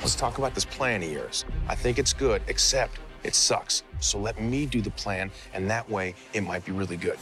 [0.00, 1.44] Let's talk about this plan of yours.
[1.68, 3.84] I think it's good, except it sucks.
[4.00, 7.18] So let me do the plan, and that way it might be really good.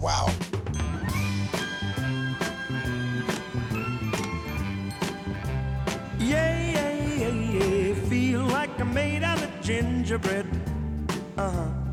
[0.00, 0.28] Wow.
[6.18, 7.94] Yeah, yeah, yeah, yeah.
[8.08, 10.46] Feel like I'm made out of gingerbread.
[11.38, 11.85] Uh huh.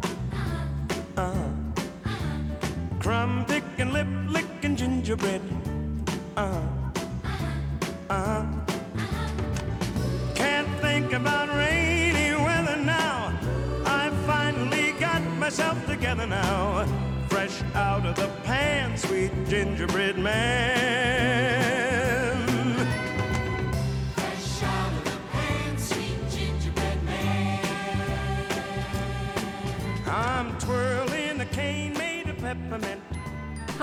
[3.03, 5.41] Crumb picking, lip licking gingerbread.
[6.37, 6.61] Uh huh.
[8.09, 8.45] Uh huh.
[10.35, 13.37] Can't think about rainy weather now.
[13.85, 16.85] I finally got myself together now.
[17.27, 21.92] Fresh out of the pan, sweet gingerbread man.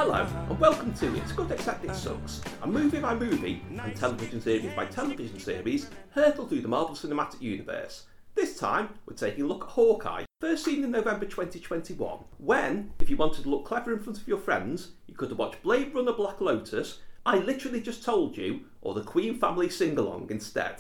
[0.03, 4.41] Hello, and welcome to It's Good Except It Sucks, a movie by movie and television
[4.41, 8.07] series by television series hurtle through the Marvel Cinematic Universe.
[8.35, 13.11] This time, we're taking a look at Hawkeye, first seen in November 2021, when, if
[13.11, 15.95] you wanted to look clever in front of your friends, you could have watched Blade
[15.95, 20.77] Runner Black Lotus, I Literally Just Told You, or the Queen Family Sing Along instead.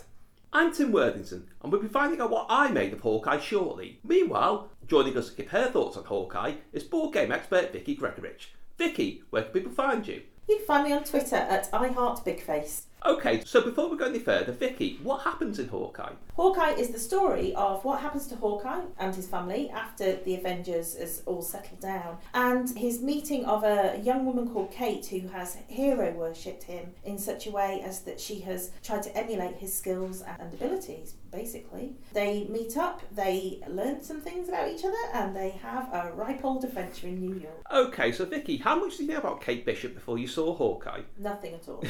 [0.51, 4.01] I'm Tim Worthington, and we'll be finding out what I made of Hawkeye shortly.
[4.03, 8.47] Meanwhile, joining us to give her thoughts on Hawkeye is board game expert Vicky Gregorich.
[8.81, 10.23] Vicky, where can people find you?
[10.49, 12.85] You can find me on Twitter at iHeartBigFace.
[13.05, 16.15] Okay, so before we go any further, Vicky, what happens in Hawkeye?
[16.35, 20.95] Hawkeye is the story of what happens to Hawkeye and his family after the Avengers
[20.95, 25.59] is all settled down, and his meeting of a young woman called Kate who has
[25.69, 29.75] hero worshipped him in such a way as that she has tried to emulate his
[29.75, 31.17] skills and abilities.
[31.31, 36.13] Basically, they meet up, they learn some things about each other, and they have a
[36.13, 37.65] ripe old adventure in New York.
[37.73, 41.03] Okay, so Vicky, how much did you know about Kate Bishop before you saw Hawkeye?
[41.19, 41.85] Nothing at all.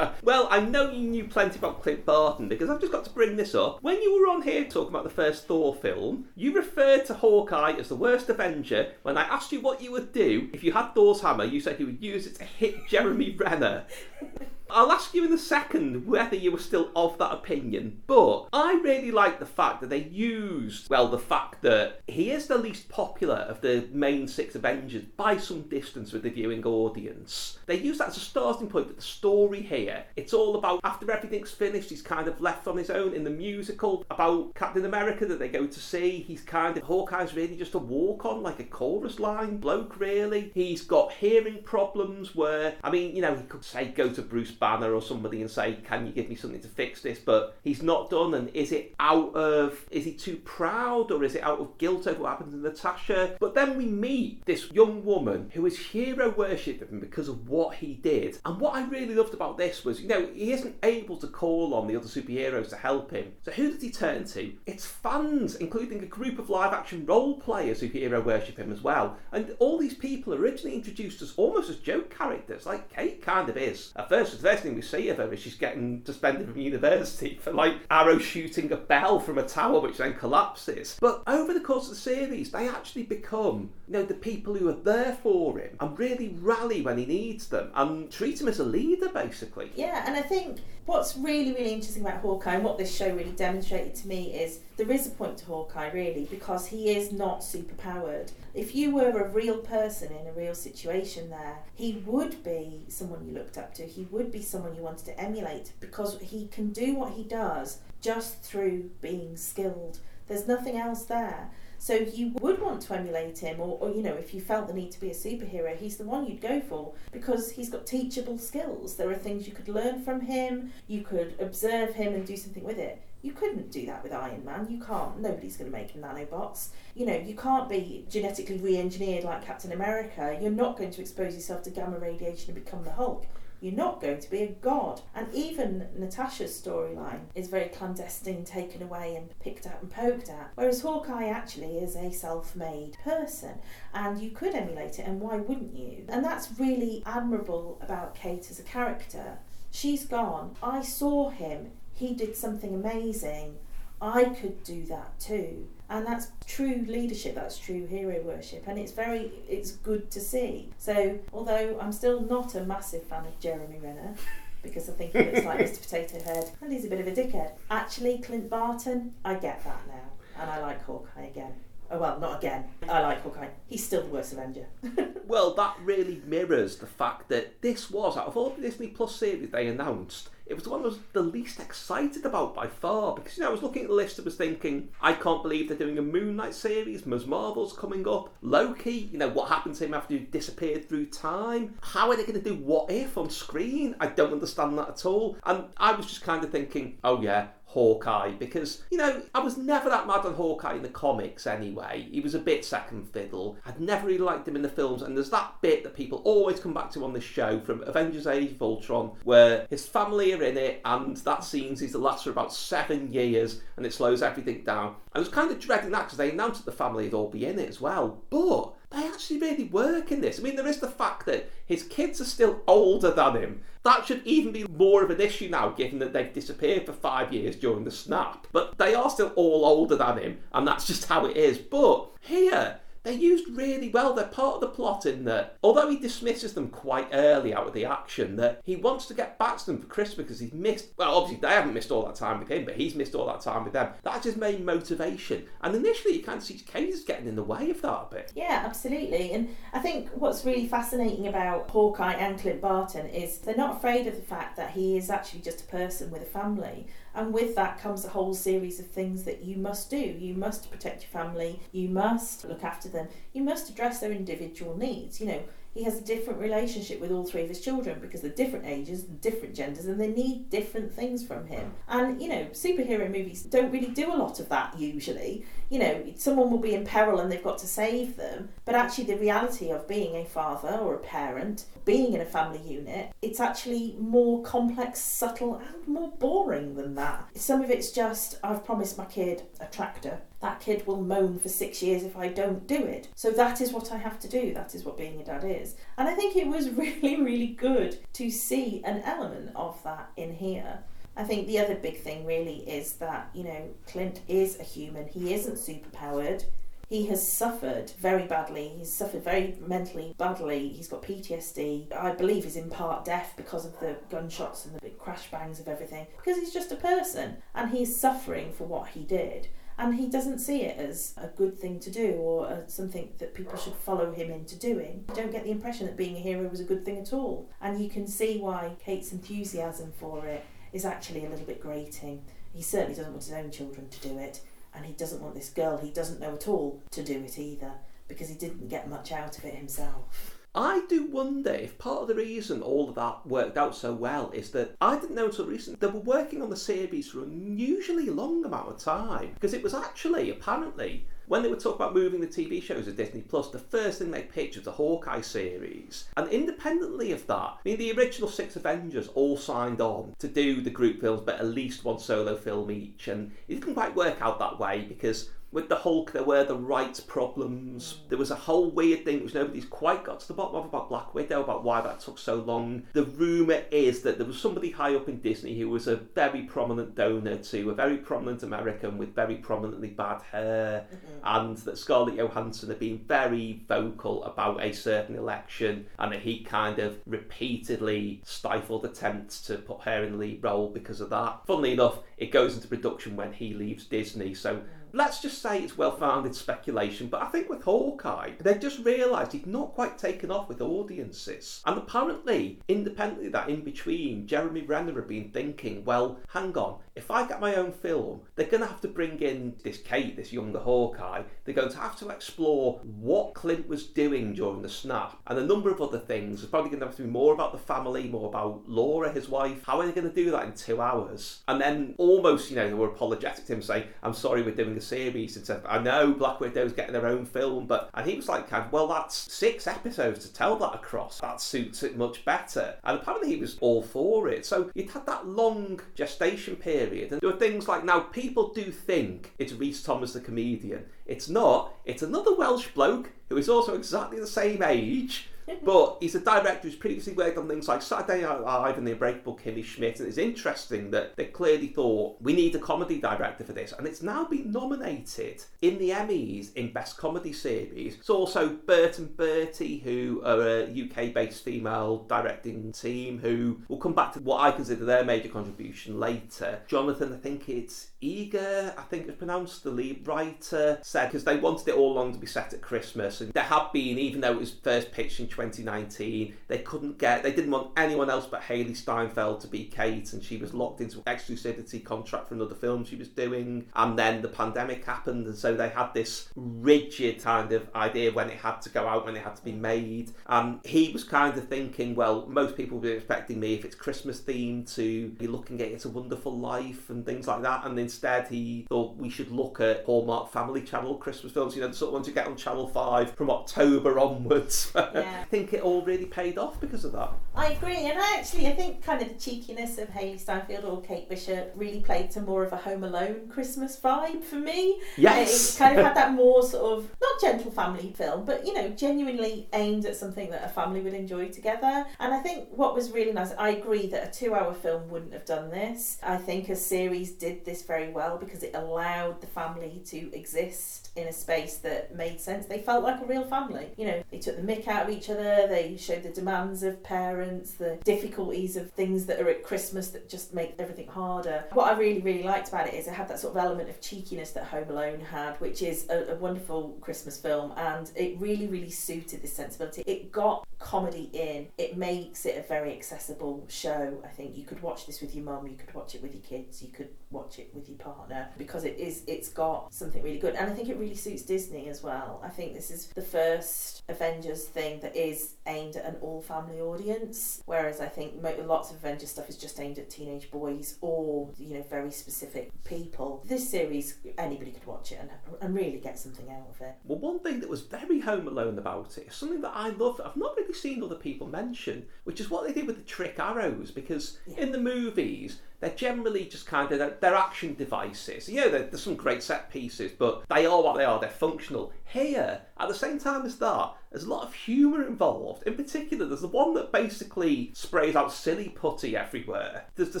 [0.22, 3.36] well, I know you knew plenty about Clint Barton because I've just got to bring
[3.36, 3.82] this up.
[3.82, 7.72] When you were on here talking about the first Thor film, you referred to Hawkeye
[7.72, 8.92] as the worst Avenger.
[9.02, 11.78] When I asked you what you would do if you had Thor's hammer, you said
[11.78, 13.84] you would use it to hit Jeremy Renner.
[14.68, 18.80] I'll ask you in a second whether you were still of that opinion, but I
[18.82, 22.88] really like the fact that they used, well, the fact that he is the least
[22.88, 27.58] popular of the main six Avengers by some distance with the viewing audience.
[27.66, 31.10] They use that as a starting point, but the story here, it's all about after
[31.10, 35.26] everything's finished, he's kind of left on his own in the musical about Captain America
[35.26, 36.22] that they go to see.
[36.22, 40.50] He's kind of, Hawkeye's really just a walk on, like a chorus line bloke, really.
[40.54, 44.55] He's got hearing problems where, I mean, you know, he could say go to Bruce
[44.58, 47.82] Banner or somebody and say, "Can you give me something to fix this?" But he's
[47.82, 48.34] not done.
[48.34, 52.06] And is it out of is he too proud or is it out of guilt
[52.06, 53.36] over what happened to Natasha?
[53.38, 57.76] But then we meet this young woman who is hero worshipped him because of what
[57.76, 58.38] he did.
[58.44, 61.74] And what I really loved about this was, you know, he isn't able to call
[61.74, 63.32] on the other superheroes to help him.
[63.44, 64.52] So who does he turn to?
[64.66, 68.82] It's fans, including a group of live action role players who hero worship him as
[68.82, 69.16] well.
[69.32, 73.56] And all these people originally introduced as almost as joke characters, like Kate kind of
[73.56, 73.92] is.
[73.96, 77.52] At first, first thing we see of her is she's getting suspended from university for
[77.52, 80.96] like arrow shooting a bell from a tower which then collapses.
[81.00, 84.68] But over the course of the series, they actually become, you know, the people who
[84.68, 88.60] are there for him and really rally when he needs them and treat him as
[88.60, 89.72] a leader, basically.
[89.74, 93.32] Yeah, and I think what's really, really interesting about Hawkeye and what this show really
[93.32, 97.40] demonstrated to me is there is a point to Hawkeye, really, because he is not
[97.40, 98.30] superpowered.
[98.54, 103.26] If you were a real person in a real situation there, he would be someone
[103.26, 103.82] you looked up to.
[103.82, 107.78] He would be someone you wanted to emulate because he can do what he does
[108.00, 109.98] just through being skilled.
[110.28, 111.50] There's nothing else there.
[111.78, 114.74] So you would want to emulate him, or, or, you know, if you felt the
[114.74, 118.38] need to be a superhero, he's the one you'd go for because he's got teachable
[118.38, 118.96] skills.
[118.96, 122.64] There are things you could learn from him, you could observe him and do something
[122.64, 123.02] with it.
[123.22, 124.68] You couldn't do that with Iron Man.
[124.70, 125.20] You can't.
[125.20, 126.68] Nobody's going to make nanobots.
[126.94, 130.38] You know, you can't be genetically re engineered like Captain America.
[130.40, 133.26] You're not going to expose yourself to gamma radiation and become the Hulk.
[133.60, 135.00] You're not going to be a god.
[135.14, 140.50] And even Natasha's storyline is very clandestine, taken away and picked at and poked at.
[140.54, 143.58] Whereas Hawkeye actually is a self made person.
[143.94, 146.04] And you could emulate it, and why wouldn't you?
[146.08, 149.38] And that's really admirable about Kate as a character.
[149.70, 150.56] She's gone.
[150.62, 151.72] I saw him.
[151.94, 153.56] He did something amazing.
[154.00, 158.64] I could do that too and that's true leadership that's true hero worship.
[158.66, 160.70] And it's very it's good to see.
[160.78, 164.14] So although i'm still not a massive fan of jeremy renner
[164.62, 167.12] because i think he looks like mr potato head and he's a bit of a
[167.12, 170.40] dickhead actually clint barton i get that now.
[170.42, 171.52] And i like hawkeye again
[171.90, 172.64] Oh well, not again.
[172.88, 173.48] I like Hawkeye.
[173.68, 174.66] He's still the worst Avenger.
[175.26, 179.16] Well, that really mirrors the fact that this was, out of all the Disney Plus
[179.16, 183.16] series they announced, it was the one I was the least excited about by far.
[183.16, 185.66] Because, you know, I was looking at the list and was thinking, I can't believe
[185.66, 187.26] they're doing a Moon Knight series, Ms.
[187.26, 191.74] Marvel's coming up, Loki, you know, what happened to him after he disappeared through time?
[191.80, 193.96] How are they going to do What If on screen?
[193.98, 195.36] I don't understand that at all.
[195.44, 199.58] And I was just kind of thinking, oh yeah, Hawkeye because, you know, I was
[199.58, 202.08] never that mad on Hawkeye in the comics anyway.
[202.10, 203.58] He was a bit second fiddle.
[203.66, 206.58] I'd never really liked him in the films, and there's that bit that people always
[206.58, 210.42] come back to on this show from Avengers Age of Ultron where his family are
[210.42, 214.22] in it, and that scene seems to last for about seven years and it slows
[214.22, 214.96] everything down.
[215.12, 217.44] I was kind of dreading that because they announced that the family would all be
[217.44, 218.22] in it as well.
[218.30, 220.38] But they actually really work in this.
[220.38, 223.62] I mean, there is the fact that his kids are still older than him.
[223.86, 227.32] That should even be more of an issue now, given that they've disappeared for five
[227.32, 228.48] years during the snap.
[228.50, 231.56] But they are still all older than him, and that's just how it is.
[231.56, 234.14] But here, they're used really well.
[234.14, 237.72] They're part of the plot in that, although he dismisses them quite early out of
[237.72, 240.88] the action, that he wants to get back to them for Christmas because he's missed.
[240.96, 243.42] Well, obviously they haven't missed all that time with him, but he's missed all that
[243.42, 243.90] time with them.
[244.02, 245.44] That's his main motivation.
[245.60, 248.32] And initially, you kind of see Katie's getting in the way of that a bit.
[248.34, 249.32] Yeah, absolutely.
[249.32, 254.08] And I think what's really fascinating about Hawkeye and Clint Barton is they're not afraid
[254.08, 256.88] of the fact that he is actually just a person with a family.
[257.16, 259.96] And with that comes a whole series of things that you must do.
[259.96, 264.76] You must protect your family, you must look after them, you must address their individual
[264.76, 265.18] needs.
[265.18, 265.42] You know,
[265.72, 269.02] he has a different relationship with all three of his children because they're different ages,
[269.02, 271.72] different genders, and they need different things from him.
[271.88, 275.46] And, you know, superhero movies don't really do a lot of that usually.
[275.68, 279.04] You know, someone will be in peril and they've got to save them, but actually,
[279.04, 283.40] the reality of being a father or a parent, being in a family unit, it's
[283.40, 287.28] actually more complex, subtle, and more boring than that.
[287.36, 291.48] Some of it's just, I've promised my kid a tractor that kid will moan for
[291.48, 293.08] six years if I don't do it.
[293.14, 294.52] So that is what I have to do.
[294.52, 295.76] That is what being a dad is.
[295.96, 300.34] And I think it was really, really good to see an element of that in
[300.34, 300.80] here.
[301.16, 305.08] I think the other big thing really is that, you know, Clint is a human.
[305.08, 306.44] He isn't superpowered.
[306.88, 308.68] He has suffered very badly.
[308.68, 310.68] He's suffered very mentally badly.
[310.68, 311.92] He's got PTSD.
[311.92, 315.58] I believe he's in part deaf because of the gunshots and the big crash bangs
[315.58, 316.06] of everything.
[316.16, 319.48] Because he's just a person and he's suffering for what he did
[319.78, 323.58] and he doesn't see it as a good thing to do or something that people
[323.58, 325.04] should follow him into doing.
[325.08, 327.50] You don't get the impression that being a hero was a good thing at all,
[327.60, 330.44] and you can see why Kate's enthusiasm for it
[330.76, 332.22] is actually a little bit grating.
[332.52, 334.40] He certainly doesn't want his own children to do it,
[334.74, 337.72] and he doesn't want this girl he doesn't know at all to do it either
[338.08, 340.36] because he didn't get much out of it himself.
[340.54, 344.30] I do wonder if part of the reason all of that worked out so well
[344.30, 347.32] is that I didn't know until recently they were working on the series for an
[347.32, 351.94] unusually long amount of time because it was actually apparently when they were talking about
[351.94, 355.20] moving the TV shows to Disney Plus, the first thing they pitched was the Hawkeye
[355.20, 356.06] series.
[356.16, 360.60] And independently of that, I mean, the original six Avengers all signed on to do
[360.60, 363.08] the group films, but at least one solo film each.
[363.08, 366.56] And it didn't quite work out that way because with the Hulk, there were the
[366.56, 368.00] rights problems.
[368.08, 370.88] There was a whole weird thing which nobody's quite got to the bottom of about
[370.88, 372.82] Black Widow, about why that took so long.
[372.92, 376.42] The rumour is that there was somebody high up in Disney who was a very
[376.42, 381.18] prominent donor to a very prominent American with very prominently bad hair, mm-hmm.
[381.24, 386.40] and that Scarlett Johansson had been very vocal about a certain election, and that he
[386.40, 391.40] kind of repeatedly stifled attempts to put her in the lead role because of that.
[391.46, 394.56] Funnily enough, it goes into production when he leaves Disney, so.
[394.56, 394.64] Mm
[394.96, 399.32] let's just say it's well founded speculation, but I think with Hawkeye, they just realised
[399.32, 401.62] he'd not quite taken off with audiences.
[401.66, 407.10] And apparently, independently that in between, Jeremy Renner had been thinking, well, hang on, if
[407.10, 410.32] I get my own film, they're going to have to bring in this Kate, this
[410.32, 411.22] younger Hawkeye.
[411.44, 415.44] They're going to have to explore what Clint was doing during the snap and a
[415.44, 416.40] number of other things.
[416.40, 419.28] There's probably going to have to be more about the family, more about Laura, his
[419.28, 419.62] wife.
[419.66, 421.42] How are they going to do that in two hours?
[421.46, 424.76] And then almost, you know, they were apologetic to him saying, I'm sorry we're doing
[424.76, 425.36] a series.
[425.36, 428.48] And said, I know Black Widow's getting their own film, but and he was like,
[428.48, 431.20] kind of, well, that's six episodes to tell that across.
[431.20, 432.76] That suits it much better.
[432.84, 434.46] And apparently he was all for it.
[434.46, 437.12] So you'd had that long gestation period period.
[437.12, 440.86] And there were things like now people do think it's Rhys Thomas the comedian.
[441.06, 441.74] It's not.
[441.84, 445.28] It's another Welsh bloke who is also exactly the same age
[445.64, 448.92] but he's a director who's previously worked on things like Saturday Night Live and The
[448.92, 453.44] Unbreakable Kimmy Schmidt, and it's interesting that they clearly thought we need a comedy director
[453.44, 457.96] for this, and it's now been nominated in the Emmys in Best Comedy Series.
[457.96, 463.94] It's also Bert and Bertie, who are a UK-based female directing team, who will come
[463.94, 466.60] back to what I consider their major contribution later.
[466.66, 471.36] Jonathan, I think it's Eager, I think it's pronounced, the lead writer, said because they
[471.36, 474.32] wanted it all along to be set at Christmas, and there had been, even though
[474.32, 478.42] it was first pitched in 2019, they couldn't get, they didn't want anyone else but
[478.42, 482.84] Hailee Steinfeld to be Kate, and she was locked into exclusivity contract for another film
[482.84, 487.52] she was doing, and then the pandemic happened, and so they had this rigid kind
[487.52, 490.60] of idea when it had to go out, when it had to be made, and
[490.64, 494.20] he was kind of thinking, well, most people will be expecting me if it's Christmas
[494.20, 498.28] themed to be looking at It's a Wonderful Life and things like that, and instead
[498.28, 501.88] he thought we should look at Hallmark Family Channel Christmas films, you know, the sort
[501.88, 504.72] of ones you get on Channel 5 from October onwards.
[504.96, 505.24] Yeah.
[505.26, 507.10] I think it all really paid off because of that.
[507.34, 510.80] I agree, and I actually I think kind of the cheekiness of Hailee Steinfeld or
[510.82, 514.80] Kate Bishop really played to more of a Home Alone Christmas vibe for me.
[514.96, 515.56] Yes.
[515.56, 518.68] it kind of had that more sort of not gentle family film, but you know
[518.68, 521.84] genuinely aimed at something that a family would enjoy together.
[521.98, 525.24] And I think what was really nice, I agree that a two-hour film wouldn't have
[525.24, 525.98] done this.
[526.04, 530.90] I think a series did this very well because it allowed the family to exist
[530.94, 532.46] in a space that made sense.
[532.46, 533.72] They felt like a real family.
[533.76, 535.15] You know, they took the mick out of each other.
[535.16, 540.08] They show the demands of parents, the difficulties of things that are at Christmas that
[540.08, 541.44] just make everything harder.
[541.52, 543.80] What I really, really liked about it is it had that sort of element of
[543.80, 548.46] cheekiness that Home Alone had, which is a, a wonderful Christmas film, and it really,
[548.46, 549.82] really suited this sensibility.
[549.86, 551.48] It got comedy in.
[551.58, 554.02] It makes it a very accessible show.
[554.04, 556.22] I think you could watch this with your mum, you could watch it with your
[556.22, 560.18] kids, you could watch it with your partner because it is it's got something really
[560.18, 562.20] good and I think it really suits Disney as well.
[562.22, 565.05] I think this is the first Avengers thing that is
[565.46, 568.14] aimed at an all family audience whereas I think
[568.46, 572.50] lots of Avengers stuff is just aimed at teenage boys or you know very specific
[572.64, 573.22] people.
[573.26, 575.10] This series anybody could watch it and,
[575.40, 576.74] and really get something out of it.
[576.84, 580.00] Well, one thing that was very Home Alone about it is something that I love.
[580.04, 583.18] I've not really seen other people mention, which is what they did with the trick
[583.18, 583.70] arrows.
[583.70, 588.28] Because in the movies, they're generally just kind of they're, they're action devices.
[588.28, 590.98] Yeah, there- there's some great set pieces, but they are what they are.
[591.00, 591.72] They're functional.
[591.84, 595.42] Here, at the same time as that, there's a lot of humour involved.
[595.46, 599.68] In particular, there's the one that basically sprays out silly putty everywhere.
[599.74, 600.00] There's the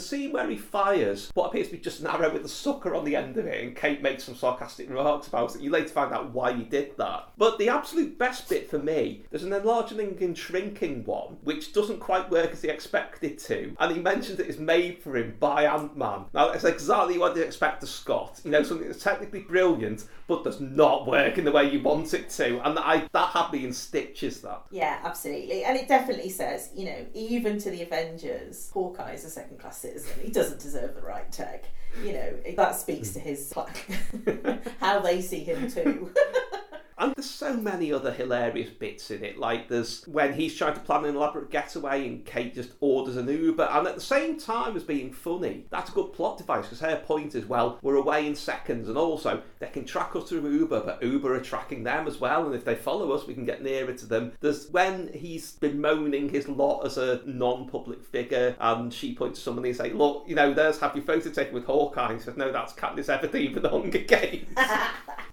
[0.00, 3.06] scene where he fires what appears to be just an arrow with a sucker on
[3.06, 5.62] the end of it, and Kate makes some sarcastic remarks about it.
[5.62, 7.30] You later find out why he did that.
[7.38, 12.00] But the absolute best bit for me, there's an enlarging and shrinking one, which doesn't
[12.00, 15.36] quite work as he expected to, and he mentions that it is made for him
[15.40, 16.26] by Ant Man.
[16.34, 18.42] Now, it's exactly what you expect of Scott.
[18.44, 22.12] You know, something that's technically brilliant, but does not work in the way you want
[22.12, 24.40] it to, and I that had me in stitches.
[24.42, 24.62] That.
[24.70, 25.64] Yeah, absolutely.
[25.64, 29.78] And it definitely says, you know, even to the Avengers, Hawkeye is a second class
[29.78, 30.12] citizen.
[30.22, 31.64] He doesn't deserve the right tech.
[32.04, 33.14] You know, that speaks hmm.
[33.14, 33.54] to his
[34.80, 36.12] how they see him too.
[36.98, 39.38] And there's so many other hilarious bits in it.
[39.38, 43.28] Like there's when he's trying to plan an elaborate getaway and Kate just orders an
[43.28, 46.80] Uber, and at the same time as being funny, that's a good plot device because
[46.80, 50.48] her point is, well, we're away in seconds, and also they can track us through
[50.48, 53.44] Uber, but Uber are tracking them as well, and if they follow us, we can
[53.44, 54.32] get nearer to them.
[54.40, 59.68] There's when he's bemoaning his lot as a non-public figure, and she points to somebody
[59.68, 62.10] and say, look, you know, there's have your photo taken with Hawkeye.
[62.10, 64.56] And he says, no, that's Katniss Everdeen for the Hunger Games.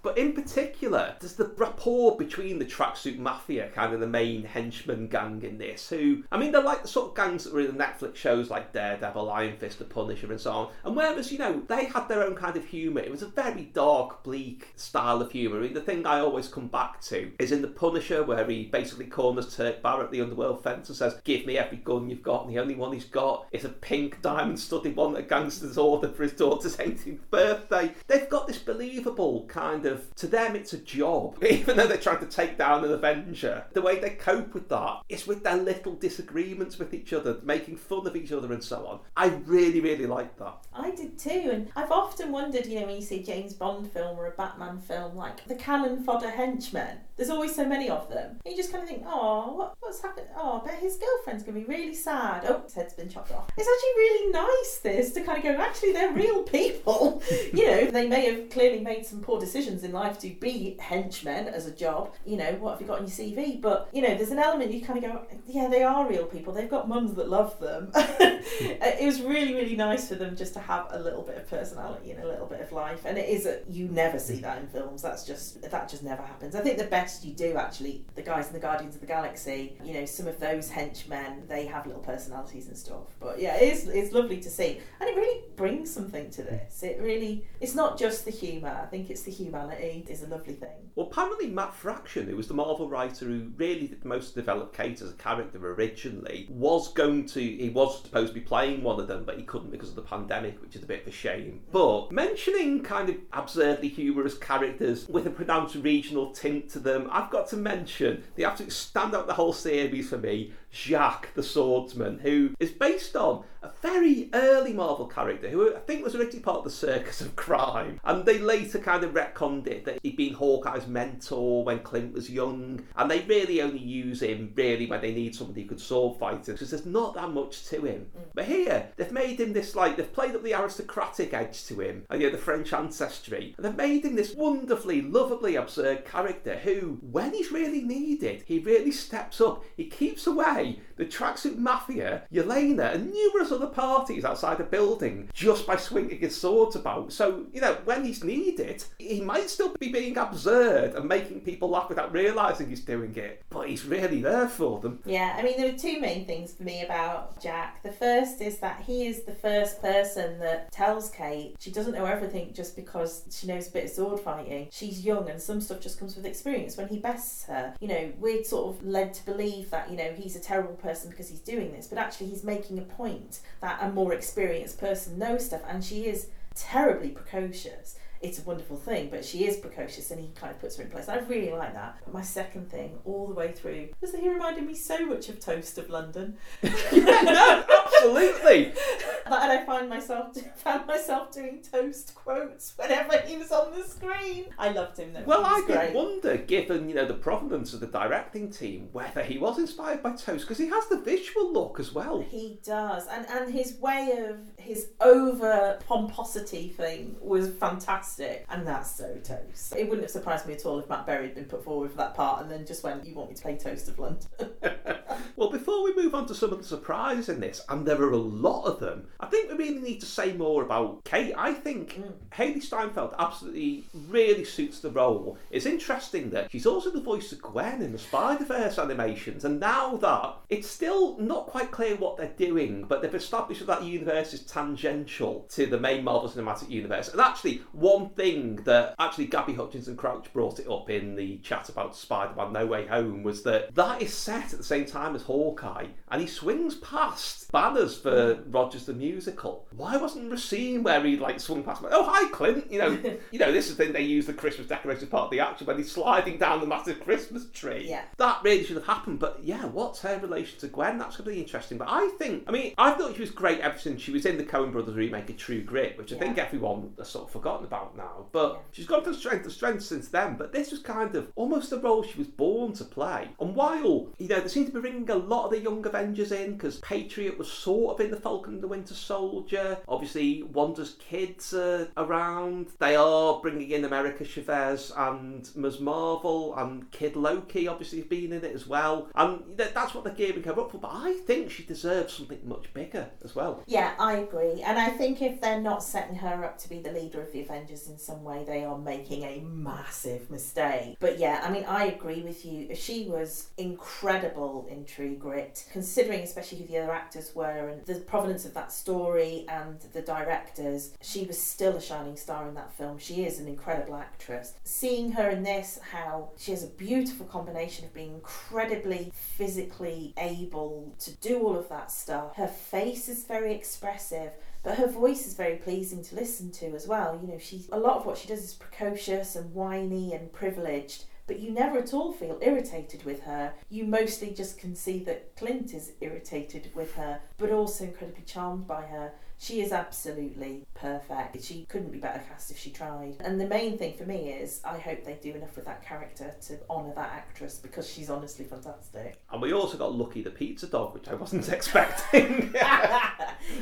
[0.04, 5.08] But in particular, there's the rapport between the tracksuit mafia, kind of the main henchman
[5.08, 7.76] gang in this, who, I mean, they're like the sort of gangs that were in
[7.76, 10.68] the Netflix shows like Daredevil, Iron Fist, The Punisher, and so on.
[10.84, 13.64] And whereas, you know, they had their own kind of humour, it was a very
[13.72, 15.58] dark, bleak style of humour.
[15.58, 18.64] I mean, the thing I always come back to is in The Punisher, where he
[18.64, 22.44] basically corners Turk Barrett, the underworld fence, and says, Give me every gun you've got,
[22.44, 25.78] and the only one he's got is a pink diamond studded one that a gangster's
[25.78, 27.92] ordered for his daughter's 18th birthday.
[28.06, 32.20] They've got this believable kind of, to them, it's a job, even though they're trying
[32.20, 33.64] to take down an Avenger.
[33.72, 37.76] The way they cope with that is with their little disagreements with each other, making
[37.76, 39.00] fun of each other, and so on.
[39.16, 40.56] I really, really like that.
[40.72, 43.90] I did too, and I've often wondered, you know, when you see a James Bond
[43.90, 46.98] film or a Batman film, like the cannon fodder henchmen.
[47.16, 48.40] There's always so many of them.
[48.44, 50.26] And you just kind of think, oh, what, what's happened?
[50.36, 52.44] Oh, I bet his girlfriend's gonna be really sad.
[52.48, 53.48] Oh, his head's been chopped off.
[53.56, 55.62] It's actually really nice this to kind of go.
[55.62, 57.22] Actually, they're real people.
[57.52, 61.33] you know, they may have clearly made some poor decisions in life to be henchmen
[61.34, 62.12] as a job.
[62.24, 63.60] You know, what have you got on your CV?
[63.60, 66.52] But, you know, there's an element you kind of go, yeah, they are real people.
[66.52, 67.90] They've got mums that love them.
[67.94, 72.10] it was really, really nice for them just to have a little bit of personality
[72.10, 73.04] and a little bit of life.
[73.04, 75.02] And it is, a, you never see that in films.
[75.02, 76.54] That's just, that just never happens.
[76.54, 79.76] I think the best you do, actually, the guys in the Guardians of the Galaxy,
[79.84, 83.06] you know, some of those henchmen, they have little personalities and stuff.
[83.20, 84.80] But yeah, it is, it's lovely to see.
[85.00, 86.82] And it really brings something to this.
[86.82, 88.80] It really, it's not just the humour.
[88.82, 90.90] I think it's the humanity is a lovely thing.
[90.94, 95.00] Well, apparently Matt Fraction, who was the Marvel writer who really did most developed Kate
[95.00, 99.08] as a character originally, was going to, he was supposed to be playing one of
[99.08, 101.62] them, but he couldn't because of the pandemic, which is a bit of a shame.
[101.72, 107.30] But mentioning kind of absurdly humorous characters with a pronounced regional tint to them, I've
[107.30, 112.50] got to mention the absolute standout the whole series for me, Jacques the Swordsman, who
[112.58, 116.64] is based on a very early Marvel character who I think was originally part of
[116.64, 118.00] the Circus of Crime.
[118.04, 122.28] And they later kind of retconned it that he'd been Hawkeye's mentor when Clint was
[122.28, 122.84] young.
[122.96, 126.46] And they really only use him really when they need somebody who could sword fight
[126.46, 128.06] him because there's not that much to him.
[128.16, 128.22] Mm.
[128.34, 132.04] But here, they've made him this like, they've played up the aristocratic edge to him
[132.10, 133.54] and you know, the French ancestry.
[133.56, 138.58] And they've made him this wonderfully, lovably absurd character who, when he's really needed, he
[138.58, 139.64] really steps up.
[139.76, 140.63] He keeps away
[140.96, 146.40] the tracksuit mafia, Yelena, and numerous other parties outside the building just by swinging his
[146.40, 147.12] swords about.
[147.12, 151.70] So, you know, when he's needed, he might still be being absurd and making people
[151.70, 155.00] laugh without realising he's doing it, but he's really there for them.
[155.04, 157.82] Yeah, I mean, there are two main things for me about Jack.
[157.82, 162.04] The first is that he is the first person that tells Kate she doesn't know
[162.04, 164.68] everything just because she knows a bit of sword fighting.
[164.70, 166.76] She's young and some stuff just comes with experience.
[166.76, 170.12] When he bests her, you know, we're sort of led to believe that, you know,
[170.16, 173.78] he's a terrible person because he's doing this, but actually he's making a point that
[173.82, 177.96] a more experienced person knows stuff, and she is terribly precocious.
[178.20, 180.90] It's a wonderful thing, but she is precocious and he kind of puts her in
[180.90, 181.10] place.
[181.10, 181.98] I really like that.
[182.04, 185.28] But my second thing, all the way through, was that he reminded me so much
[185.28, 186.38] of Toast of London.
[186.62, 187.64] yeah, no,
[188.04, 188.72] absolutely.
[189.26, 194.46] and I find myself found myself doing toast quotes whenever he was on the screen.
[194.58, 195.22] I loved him though.
[195.24, 195.94] Well, I did great.
[195.94, 200.12] wonder, given you know the provenance of the directing team, whether he was inspired by
[200.12, 202.20] Toast because he has the visual look as well.
[202.20, 208.96] He does, and and his way of his over pomposity thing was fantastic, and that's
[208.96, 209.74] so toast.
[209.76, 211.96] It wouldn't have surprised me at all if Matt Berry had been put forward for
[211.98, 214.28] that part, and then just went, "You want me to play Toast of London?"
[215.36, 218.10] Well, before we move on to some of the surprises in this, and there are
[218.10, 221.34] a lot of them, I think we really need to say more about Kate.
[221.36, 222.12] I think mm.
[222.32, 225.38] Hailee Steinfeld absolutely really suits the role.
[225.50, 229.60] It's interesting that she's also the voice of Gwen in the Spider Verse animations, and
[229.60, 233.84] now that it's still not quite clear what they're doing, but they've established that that
[233.84, 237.08] universe is tangential to the main Marvel Cinematic Universe.
[237.08, 241.68] And actually, one thing that actually Gabby Hutchinson Crouch brought it up in the chat
[241.68, 245.14] about Spider Man No Way Home was that that is set at the same time
[245.14, 247.50] as Hawkeye, and he swings past
[247.92, 249.66] for Rogers the Musical.
[249.76, 251.82] Why wasn't there a scene where he like swung past?
[251.90, 252.70] Oh, hi, Clint.
[252.70, 252.90] You know,
[253.30, 255.66] you know this is the thing they use the Christmas decoration part of the action
[255.66, 257.86] when he's sliding down the massive Christmas tree.
[257.88, 258.04] Yeah.
[258.18, 259.18] that really should have happened.
[259.18, 260.98] But yeah, what's her relation to Gwen?
[260.98, 261.78] That's going to be interesting.
[261.78, 264.36] But I think, I mean, I thought she was great ever since she was in
[264.36, 267.66] the Coen Brothers remake of True Grit, which I think everyone has sort of forgotten
[267.66, 268.26] about now.
[268.32, 270.36] But she's gone from strength to strength since then.
[270.36, 273.28] But this was kind of almost the role she was born to play.
[273.40, 276.32] And while you know they seem to be bringing a lot of the young Avengers
[276.32, 279.78] in because Patriot was sort of in the Falcon and the Winter Soldier.
[279.88, 282.68] Obviously, Wanda's kids are around.
[282.78, 285.80] They are bringing in America Chavez and Ms.
[285.80, 287.66] Marvel and Kid Loki.
[287.66, 289.08] Obviously, has been in it as well.
[289.14, 290.78] And that's what they're gearing her up for.
[290.78, 293.62] But I think she deserves something much bigger as well.
[293.66, 294.62] Yeah, I agree.
[294.62, 297.42] And I think if they're not setting her up to be the leader of the
[297.42, 300.96] Avengers in some way, they are making a massive mistake.
[301.00, 302.74] But yeah, I mean, I agree with you.
[302.76, 308.00] She was incredible in True Grit, considering especially who the other actors were and the
[308.00, 310.94] provenance of that story and the directors.
[311.02, 312.98] She was still a shining star in that film.
[312.98, 314.54] She is an incredible actress.
[314.64, 320.94] Seeing her in this, how she has a beautiful combination of being incredibly physically able
[321.00, 322.36] to do all of that stuff.
[322.36, 324.32] Her face is very expressive.
[324.64, 327.20] But her voice is very pleasing to listen to as well.
[327.20, 331.04] You know, she a lot of what she does is precocious and whiny and privileged,
[331.26, 333.54] but you never at all feel irritated with her.
[333.68, 338.66] You mostly just can see that Clint is irritated with her, but also incredibly charmed
[338.66, 339.12] by her.
[339.38, 341.42] She is absolutely perfect.
[341.42, 343.16] She couldn't be better cast if she tried.
[343.20, 346.34] And the main thing for me is I hope they do enough with that character
[346.46, 349.18] to honour that actress because she's honestly fantastic.
[349.30, 352.50] And we also got Lucky the Pizza Dog, which I wasn't expecting.
[352.54, 353.10] yeah,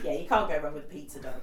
[0.05, 1.43] you can't go wrong with a Pizza Dog.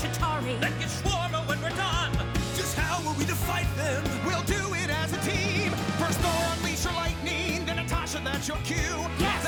[0.00, 0.58] Chitauri.
[0.60, 2.12] Then get Shawarma when we're done.
[2.56, 4.02] Just how are we to fight them?
[4.24, 5.70] We'll do it as a team.
[6.00, 7.66] First Thor, unleash your lightning.
[7.66, 8.76] Then Natasha, that's your cue.
[9.18, 9.39] Yes.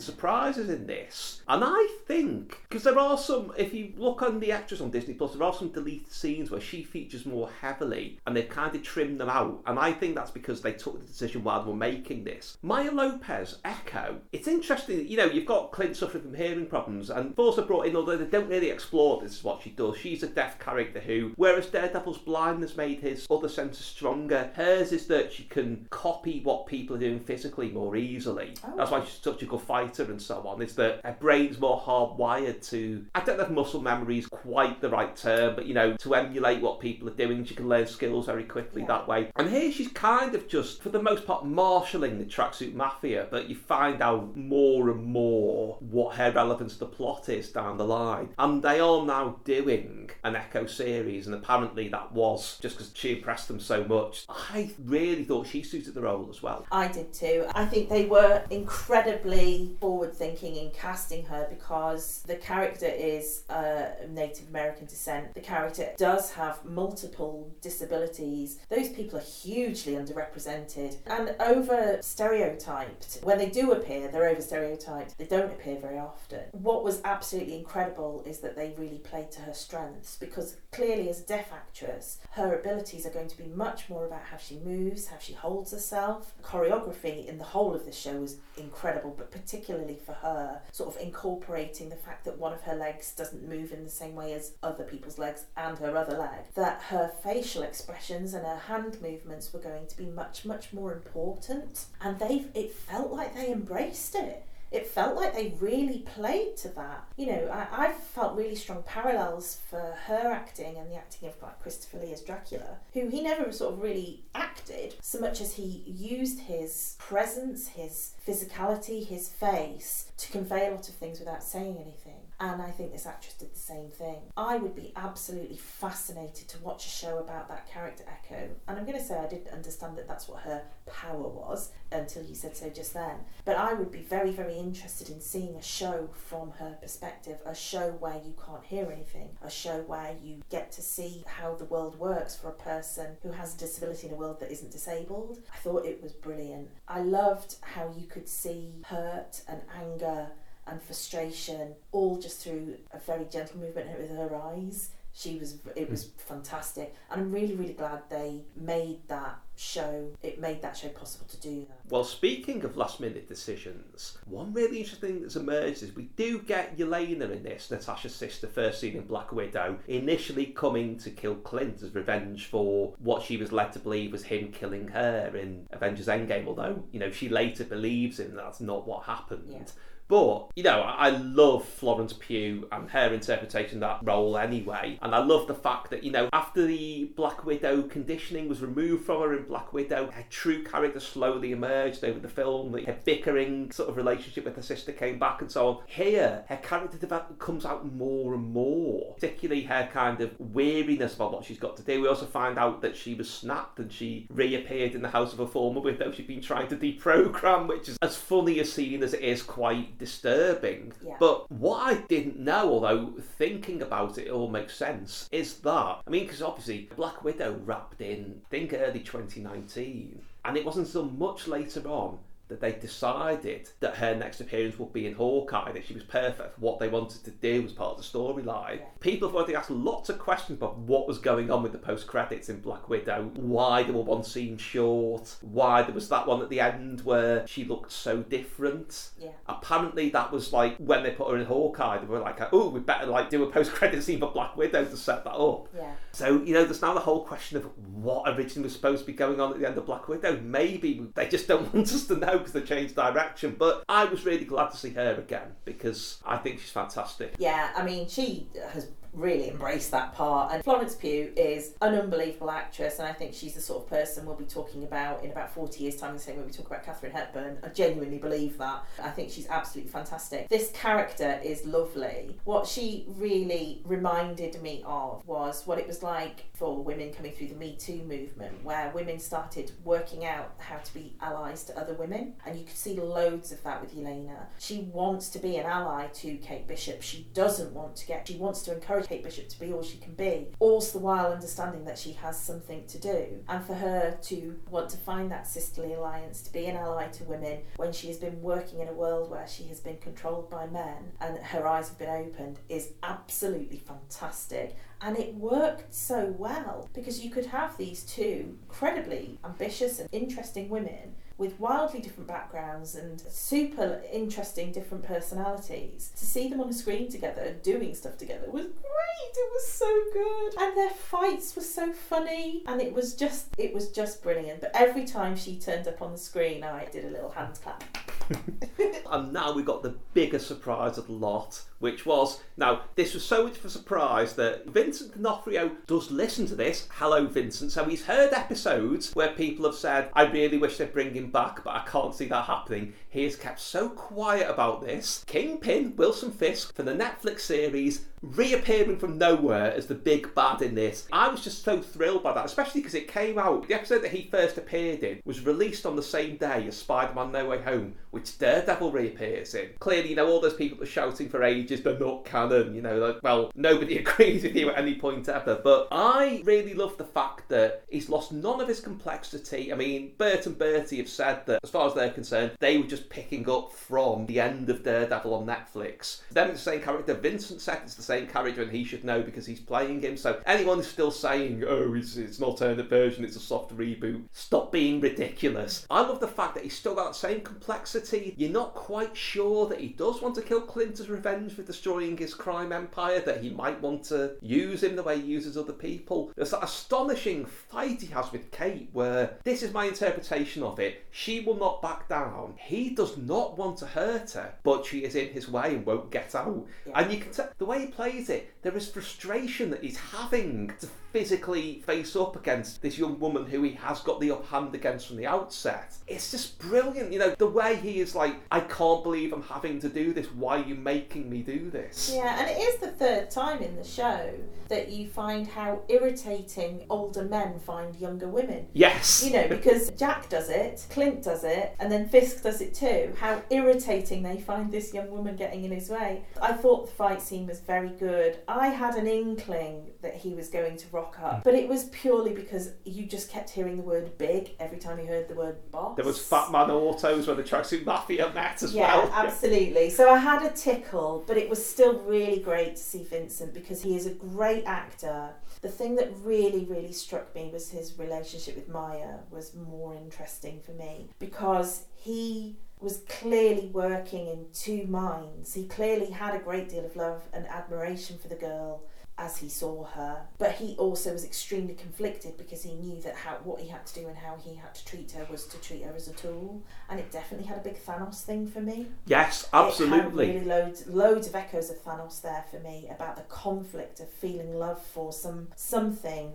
[0.00, 4.52] Surprises in this, and I think, because there are some, if you look on the
[4.52, 8.36] actress on Disney Plus, there are some deleted scenes where she features more heavily, and
[8.36, 9.60] they've kind of trimmed them out.
[9.66, 12.56] And I think that's because they took the decision while they were making this.
[12.62, 17.34] Maya Lopez, Echo, it's interesting, you know, you've got Clint suffering from hearing problems, and
[17.36, 20.28] also brought in, although they don't really explore this is what she does, she's a
[20.28, 25.44] deaf character who, whereas Daredevil's blindness made his other senses stronger, hers is that she
[25.44, 28.54] can copy what people are doing physically more easily.
[28.64, 28.74] Oh.
[28.76, 30.62] That's why she's such a good fighter and so on.
[30.62, 34.80] It's that her brain's more hardwired to, I don't know if muscle memory is quite
[34.80, 37.44] the right term, but you know, to emulate what people are doing.
[37.44, 39.30] She can learn skills very quickly that way.
[39.36, 43.48] And here she's kind of just, for the most part, marshalling the tracksuit mafia, but
[43.48, 47.84] you find out more and more what her relevance to the plot is down the
[47.84, 48.30] line.
[48.38, 53.16] And they are now doing an Echo series, and apparently that was just because she
[53.16, 54.24] impressed them so much.
[54.28, 56.66] I really thought she suited the role as well.
[56.70, 57.46] I did too.
[57.54, 61.93] I think they were incredibly forward thinking in casting her because
[62.26, 65.34] the character is uh, Native American descent.
[65.34, 68.58] The character does have multiple disabilities.
[68.68, 73.20] Those people are hugely underrepresented and over stereotyped.
[73.22, 75.18] When they do appear, they're over stereotyped.
[75.18, 76.40] They don't appear very often.
[76.52, 81.20] What was absolutely incredible is that they really played to her strengths because clearly, as
[81.20, 85.06] a deaf actress, her abilities are going to be much more about how she moves,
[85.06, 86.34] how she holds herself.
[86.42, 91.00] Choreography in the whole of the show was incredible, but particularly for her, sort of
[91.00, 94.52] incorporating the fact that one of her legs doesn't move in the same way as
[94.62, 96.52] other people's legs and her other leg.
[96.54, 100.92] That her facial expressions and her hand movements were going to be much, much more
[100.92, 101.86] important.
[102.00, 106.68] And they it felt like they embraced it it felt like they really played to
[106.70, 107.04] that.
[107.16, 111.40] You know, I, I've felt really strong parallels for her acting and the acting of
[111.40, 115.54] like Christopher Lee as Dracula, who he never sort of really acted so much as
[115.54, 121.44] he used his presence, his physicality, his face to convey a lot of things without
[121.44, 122.23] saying anything.
[122.40, 124.16] And I think this actress did the same thing.
[124.36, 128.50] I would be absolutely fascinated to watch a show about that character Echo.
[128.66, 132.22] And I'm going to say I didn't understand that that's what her power was until
[132.24, 133.16] you said so just then.
[133.44, 137.54] But I would be very, very interested in seeing a show from her perspective, a
[137.54, 141.64] show where you can't hear anything, a show where you get to see how the
[141.64, 145.38] world works for a person who has a disability in a world that isn't disabled.
[145.52, 146.70] I thought it was brilliant.
[146.88, 150.30] I loved how you could see hurt and anger
[150.66, 155.88] and frustration all just through a very gentle movement with her eyes she was it
[155.88, 156.10] was hmm.
[156.16, 161.26] fantastic and i'm really really glad they made that show it made that show possible
[161.28, 165.82] to do that Well, speaking of last minute decisions, one really interesting thing that's emerged
[165.84, 170.46] is we do get Yelena in this, Natasha's sister, first seen in Black Widow, initially
[170.46, 174.50] coming to kill Clint as revenge for what she was led to believe was him
[174.50, 179.04] killing her in Avengers Endgame, although, you know, she later believes him that's not what
[179.04, 179.44] happened.
[179.48, 179.62] Yeah.
[180.08, 184.98] But, you know, I I love Florence Pugh and her interpretation of that role anyway.
[185.02, 189.04] And I love the fact that, you know, after the Black Widow conditioning was removed
[189.04, 192.72] from her in Black Widow, her true character slowly emerged over the film.
[192.72, 195.78] Like, Her bickering sort of relationship with her sister came back and so on.
[195.86, 201.32] Here, her character development comes out more and more, particularly her kind of weariness about
[201.34, 202.00] what she's got to do.
[202.00, 205.40] We also find out that she was snapped and she reappeared in the house of
[205.40, 209.12] a former widow she'd been trying to deprogram, which is as funny a scene as
[209.12, 210.92] it is quite disturbing.
[211.04, 211.16] Yeah.
[211.18, 216.00] But what I didn't know, although thinking about it, it all makes sense, is that
[216.06, 220.86] I mean, because obviously Black Widow wrapped in, I think, early 2019, and it wasn't
[220.86, 222.18] until much later on
[222.54, 226.54] that they decided that her next appearance would be in Hawkeye, that she was perfect
[226.54, 228.80] for what they wanted to do as part of the storyline.
[229.00, 232.06] People have already asked lots of questions about what was going on with the post
[232.06, 236.42] credits in Black Widow, why there were one scene short, why there was that one
[236.42, 239.10] at the end where she looked so different.
[239.18, 239.30] Yeah.
[239.48, 242.80] Apparently, that was like when they put her in Hawkeye, they were like, "Oh, we
[242.80, 245.92] better like do a post credit scene for Black Widow to set that up." Yeah.
[246.12, 249.12] So, you know, there's now the whole question of what originally was supposed to be
[249.12, 250.40] going on at the end of Black Widow.
[250.40, 253.56] Maybe they just don't want us to know because they changed direction.
[253.58, 257.34] But I was really glad to see her again because I think she's fantastic.
[257.38, 260.52] Yeah, I mean, she has really embrace that part.
[260.52, 264.26] And Florence Pugh is an unbelievable actress, and I think she's the sort of person
[264.26, 266.84] we'll be talking about in about 40 years' time, the same way we talk about
[266.84, 267.58] Katharine Hepburn.
[267.62, 268.84] I genuinely believe that.
[269.02, 270.48] I think she's absolutely fantastic.
[270.48, 272.36] This character is lovely.
[272.44, 277.48] What she really reminded me of was what it was like for women coming through
[277.48, 281.94] the Me Too movement, where women started working out how to be allies to other
[281.94, 282.34] women.
[282.46, 284.48] And you could see loads of that with Elena.
[284.58, 287.02] She wants to be an ally to Kate Bishop.
[287.02, 289.98] She doesn't want to get, she wants to encourage Kate Bishop to be all she
[289.98, 293.42] can be, also the while understanding that she has something to do.
[293.48, 297.24] And for her to want to find that sisterly alliance, to be an ally to
[297.24, 300.66] women when she has been working in a world where she has been controlled by
[300.66, 304.76] men and her eyes have been opened is absolutely fantastic.
[305.00, 310.68] And it worked so well because you could have these two incredibly ambitious and interesting
[310.68, 316.12] women with wildly different backgrounds and super interesting different personalities.
[316.16, 319.34] To see them on a screen together doing stuff together was great.
[319.36, 320.62] It was so good.
[320.62, 324.60] And their fights were so funny and it was just it was just brilliant.
[324.60, 327.82] But every time she turned up on the screen I did a little hand clap.
[329.14, 333.24] And now we got the biggest surprise of the lot, which was now this was
[333.24, 336.88] so much of a surprise that Vincent D'Onofrio does listen to this.
[336.94, 337.70] Hello, Vincent.
[337.70, 341.62] So he's heard episodes where people have said, "I really wish they'd bring him back,
[341.62, 345.22] but I can't see that happening." He has kept so quiet about this.
[345.28, 350.74] Kingpin Wilson Fisk from the Netflix series reappearing from nowhere as the big bad in
[350.74, 351.06] this.
[351.12, 353.68] I was just so thrilled by that, especially because it came out.
[353.68, 357.30] The episode that he first appeared in was released on the same day as Spider-Man:
[357.30, 359.70] No Way Home, which Daredevil reappears in.
[359.80, 362.72] Clearly, you know, all those people were shouting for ages, they're not canon.
[362.72, 365.60] You know, like, well, nobody agrees with you at any point ever.
[365.62, 369.72] But I really love the fact that he's lost none of his complexity.
[369.72, 372.86] I mean, Bert and Bertie have said that, as far as they're concerned, they were
[372.86, 376.20] just picking up from the end of Daredevil on Netflix.
[376.30, 377.14] Them, it's the same character.
[377.14, 380.16] Vincent said it's the same character, and he should know because he's playing him.
[380.16, 384.22] So anyone who's still saying, "Oh, it's, it's an alternate version, it's a soft reboot,"
[384.32, 385.84] stop being ridiculous.
[385.90, 388.03] I love the fact that he's still got that same complexity.
[388.36, 392.16] You're not quite sure that he does want to kill Clint as revenge for destroying
[392.16, 393.20] his crime empire.
[393.20, 396.32] That he might want to use him the way he uses other people.
[396.36, 401.04] There's that astonishing fight he has with Kate, where this is my interpretation of it.
[401.10, 402.54] She will not back down.
[402.58, 406.10] He does not want to hurt her, but she is in his way and won't
[406.10, 406.66] get out.
[406.94, 408.54] And you can tell the way he plays it.
[408.62, 413.62] There is frustration that he's having to physically face up against this young woman who
[413.62, 415.94] he has got the up hand against from the outset.
[416.08, 419.78] It's just brilliant, you know, the way he is like, I can't believe I'm having
[419.78, 420.26] to do this.
[420.32, 422.12] Why are you making me do this?
[422.12, 424.34] Yeah, and it is the third time in the show
[424.68, 428.66] that you find how irritating older men find younger women.
[428.72, 429.22] Yes.
[429.24, 433.12] You know, because Jack does it, Clint does it, and then Fisk does it too.
[433.20, 436.24] How irritating they find this young woman getting in his way.
[436.42, 438.38] I thought the fight scene was very good.
[438.48, 442.32] I had an inkling that he was going to rock up, but it was purely
[442.32, 445.96] because you just kept hearing the word big every time you heard the word boss.
[445.96, 448.82] There was Fat Man Autos where the Tracksuit Mafia met as well.
[448.82, 449.12] Yeah, well.
[449.26, 449.90] absolutely.
[449.90, 453.82] So I had a tickle, but it was still really great to see Vincent because
[453.82, 455.30] he is a great actor.
[455.60, 460.60] The thing that really, really struck me was his relationship with Maya was more interesting
[460.60, 465.54] for me because he was clearly working in two minds.
[465.54, 468.82] He clearly had a great deal of love and admiration for the girl
[469.16, 473.36] as he saw her, but he also was extremely conflicted because he knew that how
[473.44, 475.82] what he had to do and how he had to treat her was to treat
[475.84, 478.86] her as a tool, and it definitely had a big Thanos thing for me.
[479.06, 480.32] Yes, absolutely.
[480.32, 484.54] really loads, loads of echoes of Thanos there for me about the conflict of feeling
[484.54, 486.32] love for some something,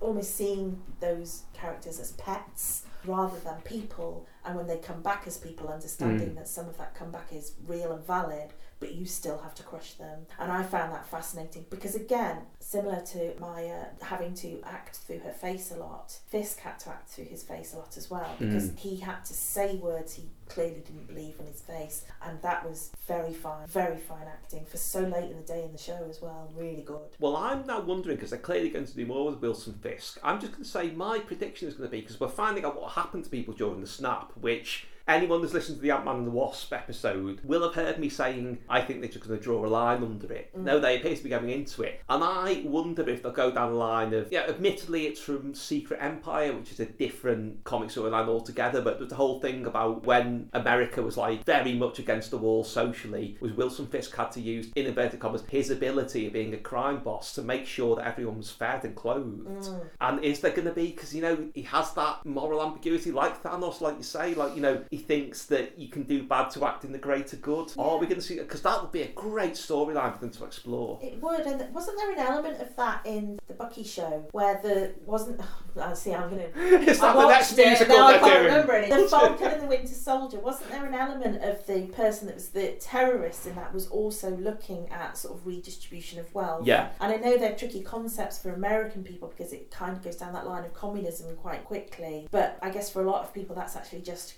[0.00, 5.38] almost seeing those characters as pets rather than people, and when they come back as
[5.38, 6.36] people, understanding mm.
[6.36, 9.92] that some of that comeback is real and valid, but you still have to crush
[9.94, 10.26] them.
[10.38, 15.32] And I found that fascinating because, again, similar to Maya having to act through her
[15.32, 18.46] face a lot, Fisk had to act through his face a lot as well hmm.
[18.46, 22.68] because he had to say words he clearly didn't believe in his face, and that
[22.68, 26.06] was very fine, very fine acting for so late in the day in the show
[26.08, 26.50] as well.
[26.56, 27.16] Really good.
[27.20, 30.18] Well, I'm now wondering because they're clearly going to do more with Wilson Fisk.
[30.24, 32.80] I'm just going to say my prediction is going to be because we're finding out
[32.80, 36.16] what happened to people during the snap, which anyone who's listened to the Ant Man
[36.16, 39.42] and the Wasp episode will have heard me saying I think they're just going to
[39.42, 40.56] draw a line under it.
[40.56, 40.62] Mm.
[40.62, 43.72] No, they appear to be going into it, and I wonder if they'll go down
[43.72, 44.46] the line of yeah.
[44.48, 48.82] Admittedly, it's from Secret Empire, which is a different comic storyline altogether.
[48.82, 53.36] But the whole thing about when America was like very much against the wall socially
[53.40, 57.02] was Wilson Fisk had to use in inverted commas his ability of being a crime
[57.02, 59.46] boss to make sure that everyone was fed and clothed.
[59.46, 59.86] Mm.
[60.00, 63.42] And is there going to be because you know he has that moral ambiguity like
[63.42, 66.66] Thanos, like you say, like you know he thinks that you can do bad to
[66.66, 67.72] act in the greater good.
[67.78, 70.44] Are we going to see because that would be a great storyline for them to
[70.44, 70.98] explore.
[71.00, 74.92] It would, and wasn't there an element of that in the Bucky show where the
[75.06, 75.40] wasn't?
[75.80, 76.12] I see.
[76.12, 76.42] I'm gonna.
[76.56, 78.44] Is that I the next it, musical now I can't doing?
[78.46, 79.02] remember any.
[79.02, 80.40] The Falcon and the Winter Soldier.
[80.40, 84.30] Wasn't there an element of the person that was the terrorist in that was also
[84.36, 86.66] looking at sort of redistribution of wealth?
[86.66, 86.88] Yeah.
[87.00, 90.32] And I know they're tricky concepts for American people because it kind of goes down
[90.32, 92.26] that line of communism quite quickly.
[92.32, 94.34] But I guess for a lot of people, that's actually just a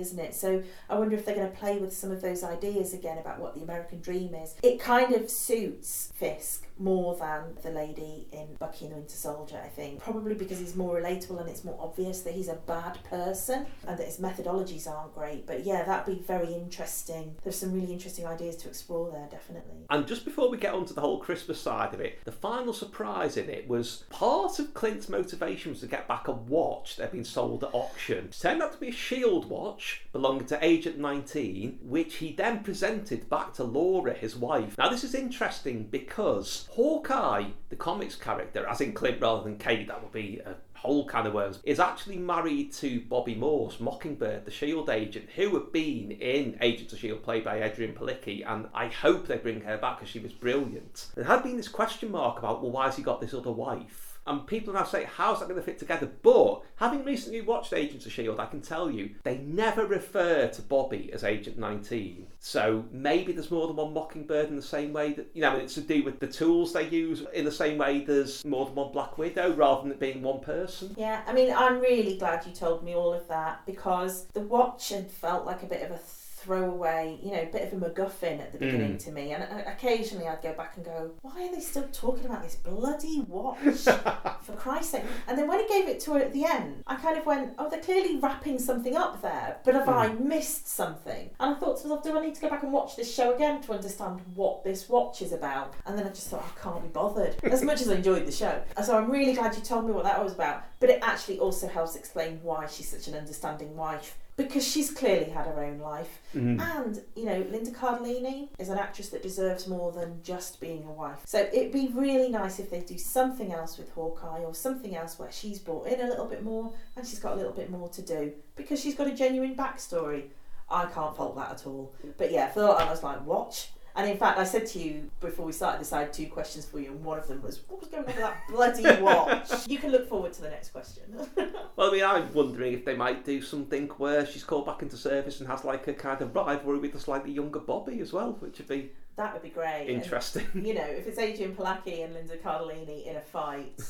[0.00, 0.34] isn't it?
[0.34, 3.40] So I wonder if they're going to play with some of those ideas again about
[3.40, 4.54] what the American dream is.
[4.62, 9.60] It kind of suits Fisk more than the lady in Bucky and the Winter Soldier,
[9.64, 10.00] I think.
[10.00, 13.98] Probably because he's more relatable and it's more obvious that he's a bad person and
[13.98, 15.46] that his methodologies aren't great.
[15.46, 17.36] But yeah, that'd be very interesting.
[17.42, 19.86] There's some really interesting ideas to explore there, definitely.
[19.90, 23.36] And just before we get onto the whole Christmas side of it, the final surprise
[23.36, 27.12] in it was part of Clint's motivation was to get back a watch that had
[27.12, 28.30] been sold at auction.
[28.38, 33.28] Turned out to be a Shield watch belonging to Agent 19, which he then presented
[33.28, 34.76] back to Laura, his wife.
[34.76, 39.86] Now, this is interesting because Hawkeye, the comics character, as in Clint rather than Kate,
[39.86, 44.44] that would be a whole can of worms, is actually married to Bobbi Morse, Mockingbird,
[44.44, 48.66] the Shield agent, who had been in Agents of Shield, played by Adrianne Palicki, and
[48.74, 51.10] I hope they bring her back because she was brilliant.
[51.14, 54.13] There had been this question mark about, well, why has he got this other wife?
[54.26, 56.10] And people now say, how's that going to fit together?
[56.22, 60.62] But having recently watched Agents of S.H.I.E.L.D., I can tell you, they never refer to
[60.62, 62.26] Bobbi as Agent 19.
[62.38, 65.74] So maybe there's more than one Mockingbird in the same way that, you know, it's
[65.74, 68.92] to do with the tools they use in the same way there's more than one
[68.92, 70.94] Black Widow rather than it being one person.
[70.96, 74.88] Yeah, I mean, I'm really glad you told me all of that because the watch
[74.88, 75.98] had felt like a bit of a
[76.44, 79.04] throwaway, you know, a bit of a MacGuffin at the beginning mm.
[79.04, 79.32] to me.
[79.32, 83.20] And occasionally I'd go back and go, why are they still talking about this bloody
[83.26, 83.58] watch?
[83.84, 85.04] For Christ's sake.
[85.26, 87.54] And then when he gave it to her at the end, I kind of went,
[87.58, 90.20] oh, they're clearly wrapping something up there, but have I mm.
[90.20, 91.30] missed something?
[91.40, 93.34] And I thought to myself, do I need to go back and watch this show
[93.34, 95.74] again to understand what this watch is about?
[95.86, 97.36] And then I just thought, I can't be bothered.
[97.44, 98.62] As much as I enjoyed the show.
[98.84, 100.64] So I'm really glad you told me what that was about.
[100.80, 104.18] But it actually also helps explain why she's such an understanding wife.
[104.36, 106.20] Because she's clearly had her own life.
[106.34, 106.60] Mm-hmm.
[106.60, 110.90] And, you know, Linda Cardellini is an actress that deserves more than just being a
[110.90, 111.18] wife.
[111.24, 115.18] So it'd be really nice if they do something else with Hawkeye or something else
[115.20, 117.88] where she's brought in a little bit more and she's got a little bit more
[117.90, 118.32] to do.
[118.56, 120.24] Because she's got a genuine backstory.
[120.68, 121.94] I can't fault that at all.
[122.18, 123.68] But yeah, for that I was like, watch.
[123.96, 126.64] And in fact, I said to you before we started this, I had two questions
[126.64, 129.50] for you, and one of them was, what was going on with that bloody watch?
[129.68, 131.02] you can look forward to the next question.
[131.76, 134.96] Well, I mean, I'm wondering if they might do something where she's called back into
[134.96, 138.36] service and has like a kind of rivalry with the slightly younger Bobbi as well,
[138.38, 139.86] which would be that would be great.
[139.88, 140.46] And, interesting.
[140.54, 143.80] you know, if it's Adrianne Palicki and Linda Cardellini in a fight,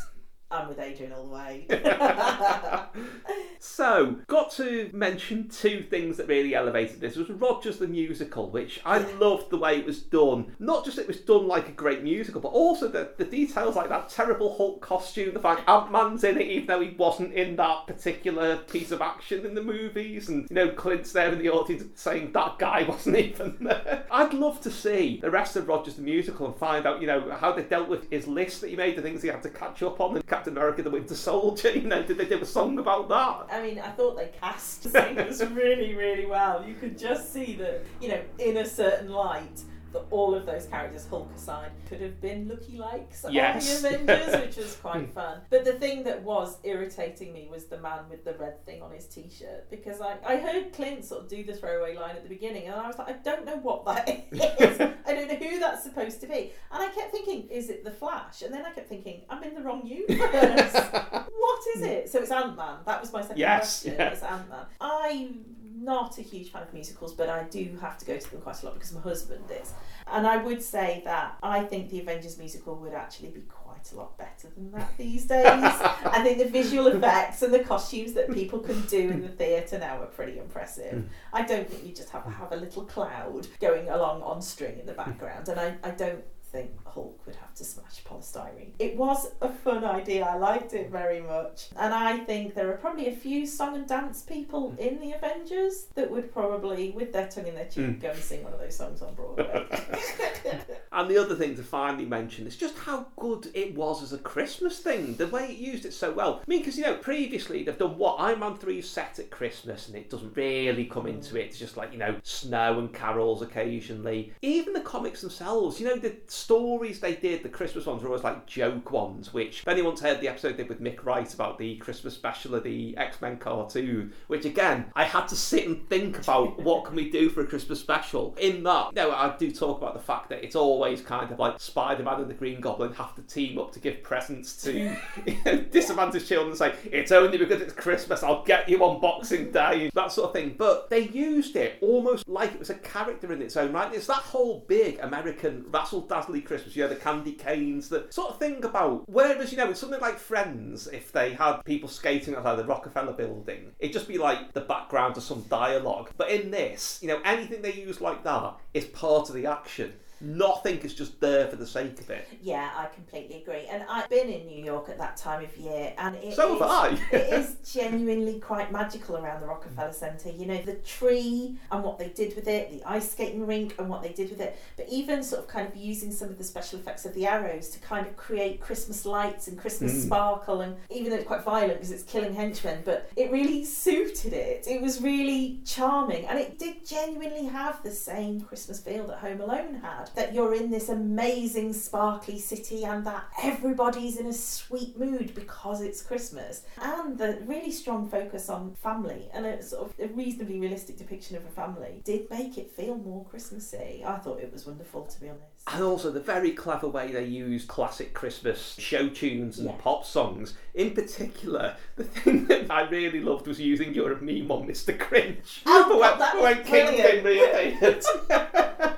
[0.54, 1.66] I'm with Adrianne all the way.
[3.66, 7.16] So, got to mention two things that really elevated this.
[7.16, 10.54] was Rogers the musical, which I loved the way it was done.
[10.58, 13.88] Not just it was done like a great musical, but also the, the details like
[13.88, 17.56] that terrible Hulk costume, the fact Ant Man's in it, even though he wasn't in
[17.56, 21.48] that particular piece of action in the movies, and you know, Clint's there in the
[21.48, 24.04] audience saying that guy wasn't even there.
[24.10, 27.30] I'd love to see the rest of Rogers the musical and find out, you know,
[27.30, 29.82] how they dealt with his list that he made, the things he had to catch
[29.82, 32.78] up on, and Captain America the Winter Soldier, you know, did they do a song
[32.78, 33.46] about that?
[33.50, 36.62] I mean, I thought they cast singers really, really well.
[36.68, 39.62] You could just see that, you know, in a certain light,
[39.94, 43.76] that all of those characters, Hulk aside, could have been looky likes Yes.
[43.76, 45.12] of the Avengers, which was quite hmm.
[45.12, 45.40] fun.
[45.48, 48.92] But the thing that was irritating me was the man with the red thing on
[48.92, 52.22] his t shirt because I, I heard Clint sort of do the throwaway line at
[52.22, 54.80] the beginning, and I was like, I don't know what that is.
[55.06, 56.52] I don't know who that's supposed to be.
[56.72, 58.42] And I kept thinking, is it the Flash?
[58.42, 60.72] And then I kept thinking, I'm in the wrong universe.
[60.72, 62.10] what is it?
[62.10, 62.78] So it's Ant Man.
[62.84, 63.94] That was my second Yes, question.
[63.98, 64.08] yeah.
[64.10, 64.66] It's Ant Man.
[64.80, 65.44] I'm
[65.76, 68.62] not a huge fan of musicals, but I do have to go to them quite
[68.62, 69.72] a lot because my husband is.
[70.06, 73.96] And I would say that I think the Avengers musical would actually be quite a
[73.96, 75.44] lot better than that these days.
[75.46, 79.78] I think the visual effects and the costumes that people can do in the theatre
[79.78, 80.92] now are pretty impressive.
[80.92, 81.06] Hmm.
[81.32, 84.78] I don't think you just have to have a little cloud going along on string
[84.78, 86.24] in the background, and I, I don't
[86.54, 88.70] think Hulk would have to smash polystyrene.
[88.78, 90.24] It was a fun idea.
[90.24, 91.66] I liked it very much.
[91.76, 94.78] And I think there are probably a few song and dance people mm.
[94.78, 98.00] in the Avengers that would probably, with their tongue in their cheek, mm.
[98.00, 99.66] go and sing one of those songs on Broadway.
[100.94, 104.18] And the other thing to finally mention is just how good it was as a
[104.18, 105.16] Christmas thing.
[105.16, 106.36] The way it used it so well.
[106.36, 109.28] I mean, because you know, previously they've done what Iron Man 3 is set at
[109.28, 111.40] Christmas and it doesn't really come into mm.
[111.40, 111.46] it.
[111.46, 114.32] It's just like, you know, snow and carols occasionally.
[114.40, 116.14] Even the comics themselves, you know, the
[116.44, 120.20] stories they did, the Christmas ones were always like joke ones, which if anyone's heard
[120.20, 123.38] the episode they did with Mick Wright about the Christmas special of the X Men
[123.38, 127.40] cartoon, which again, I had to sit and think about what can we do for
[127.40, 128.36] a Christmas special.
[128.38, 131.58] In that, no, I do talk about the fact that it's always kind of like
[131.58, 134.72] Spider Man and the Green Goblin have to team up to give presents to
[135.26, 139.00] you know, disadvantaged children and say, it's only because it's Christmas, I'll get you on
[139.00, 140.56] Boxing Day, that sort of thing.
[140.58, 143.94] But they used it almost like it was a character in its own right.
[143.94, 146.02] It's that whole big American razzle
[146.40, 149.08] Christmas, you know, the candy canes, the sort of thing about.
[149.08, 153.12] Whereas, you know, in something like Friends, if they had people skating outside the Rockefeller
[153.12, 156.10] building, it'd just be like the background to some dialogue.
[156.16, 159.92] But in this, you know, anything they use like that is part of the action.
[160.20, 162.28] Nothing is just there for the sake of it.
[162.42, 163.66] Yeah, I completely agree.
[163.70, 166.62] And I've been in New York at that time of year, and it So have
[166.62, 166.98] I.
[167.12, 169.94] it is genuinely quite magical around the Rockefeller mm.
[169.94, 170.30] Centre.
[170.30, 173.88] You know, the tree and what they did with it, the ice skating rink and
[173.88, 176.44] what they did with it, but even sort of kind of using some of the
[176.44, 180.06] special effects of the arrows to kind of create Christmas lights and Christmas mm.
[180.06, 180.60] sparkle.
[180.60, 184.66] And even though it's quite violent because it's killing henchmen, but it really suited it.
[184.66, 189.40] It was really charming, and it did genuinely have the same Christmas feel that Home
[189.40, 190.03] Alone had.
[190.14, 195.80] That you're in this amazing, sparkly city, and that everybody's in a sweet mood because
[195.80, 200.58] it's Christmas, and the really strong focus on family and a sort of a reasonably
[200.60, 204.02] realistic depiction of a family did make it feel more Christmassy.
[204.06, 205.42] I thought it was wonderful, to be honest.
[205.66, 209.76] And also the very clever way they used classic Christmas show tunes and Yeah.
[209.78, 210.54] pop songs.
[210.74, 214.96] In particular, the thing that I really loved was using your meme on Mr.
[214.96, 215.60] Grinch.
[215.64, 218.04] Oh, God, that was when Kingpin reappeared.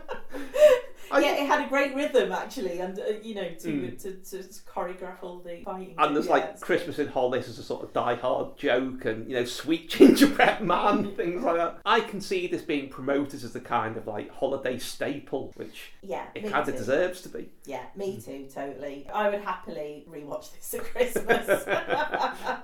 [1.11, 4.03] Oh, I- yeah, it had a great rhythm actually, and uh, you know to, mm.
[4.03, 5.95] to to choreograph all the fighting.
[5.99, 9.37] And there's yeah, like Christmas in Hollis as a sort of die-hard joke, and you
[9.37, 11.79] know, sweet gingerbread man, things like that.
[11.85, 16.27] I can see this being promoted as a kind of like holiday staple, which yeah,
[16.35, 17.51] it kind of deserves to be.
[17.65, 18.25] Yeah, me mm.
[18.25, 19.09] too, totally.
[19.13, 21.65] I would happily rewatch this at Christmas.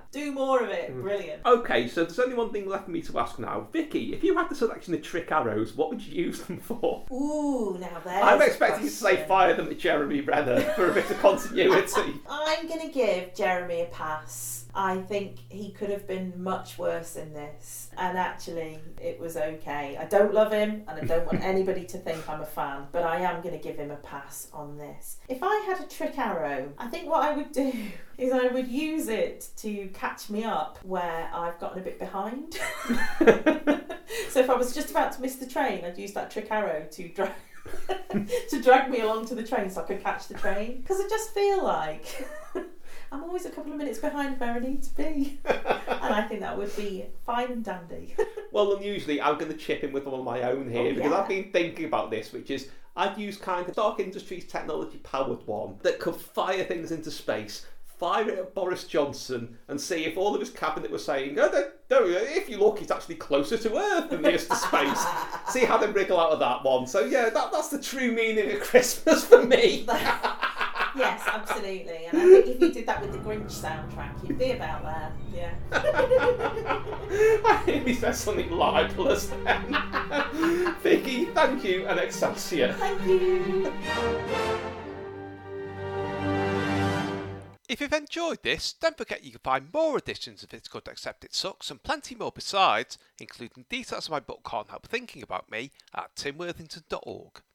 [0.12, 0.94] Do more of it.
[0.94, 1.02] Mm.
[1.02, 1.42] Brilliant.
[1.46, 3.68] Okay, so there's only one thing left for me to ask now.
[3.72, 7.04] Vicky, if you had the selection of trick arrows, what would you use them for?
[7.12, 8.31] Ooh, now there's.
[8.32, 12.20] I'm expecting you to say fire them at Jeremy Renner for a bit of continuity.
[12.30, 14.64] I'm going to give Jeremy a pass.
[14.74, 19.98] I think he could have been much worse in this, and actually, it was okay.
[20.00, 23.02] I don't love him, and I don't want anybody to think I'm a fan, but
[23.02, 25.18] I am going to give him a pass on this.
[25.28, 27.70] If I had a trick arrow, I think what I would do
[28.18, 32.54] is I would use it to catch me up where I've gotten a bit behind.
[34.30, 36.86] so if I was just about to miss the train, I'd use that trick arrow
[36.92, 37.32] to drag.
[38.50, 41.08] to drag me along to the train so I could catch the train because I
[41.08, 42.28] just feel like
[43.12, 46.40] I'm always a couple of minutes behind where I need to be, and I think
[46.40, 48.14] that would be fine and dandy.
[48.52, 51.10] Well, unusually, I'm going to chip in with one of my own here Oh, because
[51.10, 51.16] yeah.
[51.16, 55.46] I've been thinking about this, which is I'd use kind of Stark Industries technology powered
[55.46, 57.64] one that could fire things into space.
[58.02, 61.48] Fire it at Boris Johnson and see if all of his cabinet were saying, "Oh,
[61.88, 65.06] no, no, if you look, it's actually closer to Earth than he is to space."
[65.50, 66.84] see how they wriggle out of that one.
[66.88, 69.86] So yeah, that, that's the true meaning of Christmas for me.
[70.96, 72.06] yes, absolutely.
[72.06, 75.12] And I think if you did that with the Grinch soundtrack, you'd be about there.
[75.32, 75.54] Yeah.
[77.44, 80.74] I really said something libelous then.
[80.82, 82.72] Vicky, thank you and Excelsior.
[82.72, 83.72] Thank you.
[87.72, 91.24] If you've enjoyed this, don't forget you can find more editions of It's Good Except
[91.24, 95.50] It Sucks and plenty more besides, including details of my book Can't Help Thinking About
[95.50, 97.42] Me at timworthington.org.